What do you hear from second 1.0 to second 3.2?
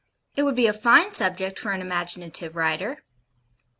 subject for an imaginative writer.